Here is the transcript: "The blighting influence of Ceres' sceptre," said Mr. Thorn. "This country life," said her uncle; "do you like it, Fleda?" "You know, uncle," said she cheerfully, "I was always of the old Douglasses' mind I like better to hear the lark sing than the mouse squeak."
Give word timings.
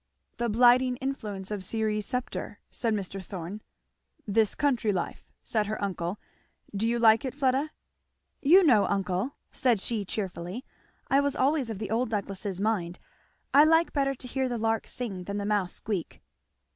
"The 0.37 0.49
blighting 0.49 0.95
influence 0.95 1.51
of 1.51 1.63
Ceres' 1.63 2.07
sceptre," 2.07 2.57
said 2.71 2.95
Mr. 2.95 3.23
Thorn. 3.23 3.61
"This 4.25 4.55
country 4.55 4.91
life," 4.91 5.29
said 5.43 5.67
her 5.67 5.79
uncle; 5.79 6.19
"do 6.75 6.87
you 6.87 6.97
like 6.97 7.23
it, 7.23 7.35
Fleda?" 7.35 7.69
"You 8.41 8.63
know, 8.63 8.87
uncle," 8.87 9.35
said 9.51 9.79
she 9.79 10.03
cheerfully, 10.03 10.65
"I 11.07 11.19
was 11.19 11.35
always 11.35 11.69
of 11.69 11.77
the 11.77 11.91
old 11.91 12.09
Douglasses' 12.09 12.59
mind 12.59 12.97
I 13.53 13.63
like 13.63 13.93
better 13.93 14.15
to 14.15 14.27
hear 14.27 14.49
the 14.49 14.57
lark 14.57 14.87
sing 14.87 15.25
than 15.25 15.37
the 15.37 15.45
mouse 15.45 15.73
squeak." 15.73 16.23